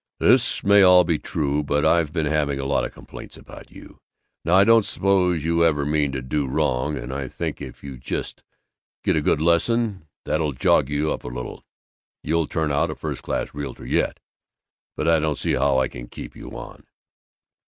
This 0.19 0.63
may 0.63 0.81
all 0.81 1.03
be 1.03 1.19
true, 1.19 1.61
but 1.61 1.85
I've 1.85 2.11
been 2.11 2.25
having 2.25 2.59
a 2.59 2.65
lot 2.65 2.83
of 2.85 2.91
complaints 2.91 3.37
about 3.37 3.69
you. 3.69 3.99
Now 4.43 4.55
I 4.55 4.63
don't 4.63 4.83
s'pose 4.83 5.45
you 5.45 5.63
ever 5.63 5.85
mean 5.85 6.11
to 6.13 6.23
do 6.23 6.47
wrong, 6.47 6.97
and 6.97 7.13
I 7.13 7.27
think 7.27 7.61
if 7.61 7.83
you 7.83 7.97
just 7.99 8.41
get 9.03 9.15
a 9.15 9.21
good 9.21 9.39
lesson 9.39 10.07
that'll 10.25 10.53
jog 10.53 10.89
you 10.89 11.11
up 11.13 11.23
a 11.23 11.27
little, 11.27 11.63
you'll 12.23 12.47
turn 12.47 12.71
out 12.71 12.89
a 12.89 12.95
first 12.95 13.21
class 13.21 13.53
realtor 13.53 13.85
yet. 13.85 14.19
But 14.97 15.07
I 15.07 15.19
don't 15.19 15.37
see 15.37 15.53
how 15.53 15.77
I 15.77 15.87
can 15.87 16.07
keep 16.07 16.35
you 16.35 16.49
on." 16.57 16.87